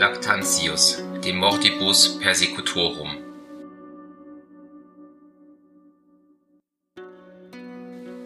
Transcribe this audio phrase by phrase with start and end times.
[0.00, 3.18] Lactantius, de mortibus persecutorum.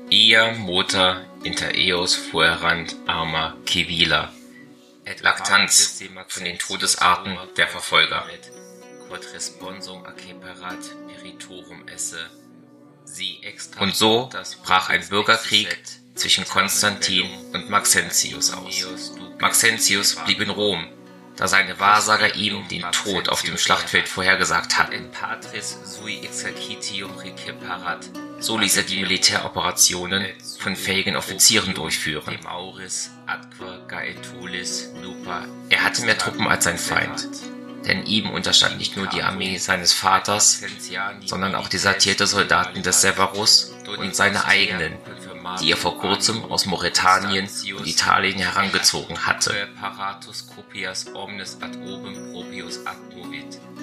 [0.08, 4.32] Ia mota inter eos fuerant arma civila.
[5.04, 8.24] Et lactanz von den Todesarten der Verfolger.
[9.08, 10.78] Quod responsum acceperat
[11.08, 12.30] peritorum esse.
[13.80, 14.30] Und so
[14.62, 15.76] brach ein Bürgerkrieg
[16.14, 19.12] zwischen Konstantin und Maxentius aus.
[19.40, 20.86] Maxentius blieb in Rom,
[21.36, 25.10] da seine Wahrsager ihm den Tod auf dem Schlachtfeld vorhergesagt hatten.
[28.40, 30.26] So ließ er die Militäroperationen
[30.58, 32.38] von fähigen Offizieren durchführen.
[35.70, 37.28] Er hatte mehr Truppen als sein Feind,
[37.86, 40.62] denn ihm unterstand nicht nur die Armee seines Vaters,
[41.24, 44.94] sondern auch desertierte Soldaten des Severus und seine eigenen,
[45.60, 49.68] die er vor kurzem aus Mauretanien und Italien herangezogen hatte.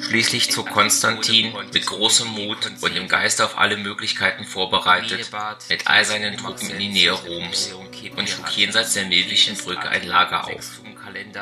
[0.01, 5.29] Schließlich zog Konstantin mit großem Mut und im Geiste auf alle Möglichkeiten vorbereitet
[5.69, 7.73] mit all seinen Truppen in die Nähe Roms
[8.15, 10.81] und schlug jenseits der Milvischen Brücke ein Lager auf.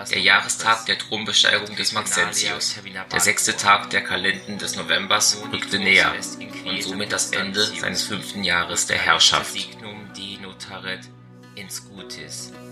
[0.09, 2.75] Der Jahrestag der Thronbesteigung des Maxentius,
[3.11, 6.13] der sechste Tag der Kalenden des Novembers, rückte näher
[6.65, 9.55] und somit das Ende seines fünften Jahres der Herrschaft.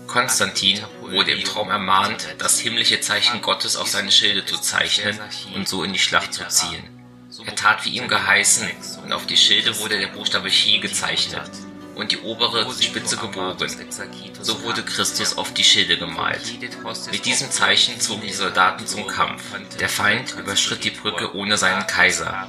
[0.06, 5.18] Konstantin wurde im Traum ermahnt, das himmlische Zeichen Gottes auf seine Schilde zu zeichnen
[5.54, 6.84] und so in die Schlacht zu ziehen.
[7.44, 8.68] Er tat wie ihm geheißen,
[9.04, 11.50] und auf die Schilde wurde der Buchstabe Chi gezeichnet
[11.94, 13.68] und die obere Spitze gebogen.
[14.40, 16.42] So wurde Christus auf die Schilde gemalt.
[17.10, 19.42] Mit diesem Zeichen zogen die Soldaten zum Kampf.
[19.78, 22.48] Der Feind überschritt die Brücke ohne seinen Kaiser.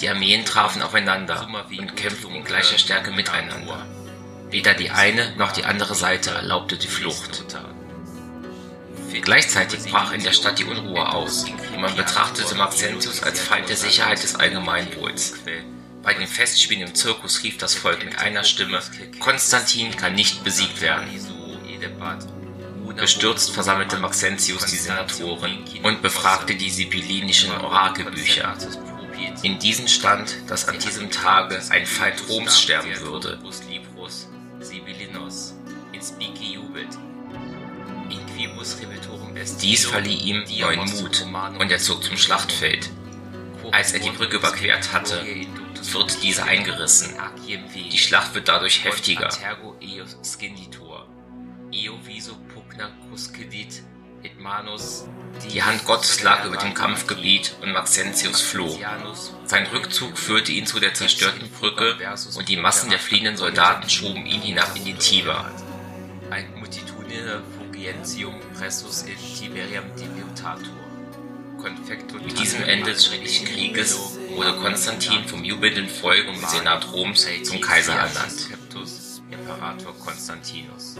[0.00, 3.86] Die Armeen trafen aufeinander und kämpften in gleicher Stärke miteinander.
[4.50, 7.44] Weder die eine noch die andere Seite erlaubte die Flucht.
[9.28, 13.76] Gleichzeitig brach in der Stadt die Unruhe aus und man betrachtete Maxentius als Feind der
[13.76, 15.34] Sicherheit des Allgemeinwohls.
[16.02, 18.80] Bei den Festspielen im Zirkus rief das Volk mit einer Stimme,
[19.18, 21.08] Konstantin kann nicht besiegt werden.
[22.96, 28.56] Bestürzt versammelte Maxentius die Senatoren und befragte die sibyllinischen Orakelbücher.
[29.42, 33.38] In diesen stand, dass an diesem Tage ein Feind Roms sterben würde.
[39.60, 41.26] Dies verlieh ihm neuen Mut
[41.58, 42.90] und er zog zum Schlachtfeld.
[43.72, 45.24] Als er die Brücke überquert hatte,
[45.92, 47.14] wird diese eingerissen.
[47.46, 49.28] Die Schlacht wird dadurch heftiger.
[55.52, 58.78] Die Hand Gottes lag über dem Kampfgebiet und Maxentius floh.
[59.44, 61.96] Sein Rückzug führte ihn zu der zerstörten Brücke
[62.36, 65.50] und die Massen der fliehenden Soldaten schoben ihn hinab in die Tiber.
[72.24, 77.60] Mit diesem Ende des schrecklichen Krieges wurde Konstantin vom jubelnden Volk und Senat Roms zum
[77.60, 78.48] Kaiser ernannt.
[79.30, 80.96] Imperator Konstantinus.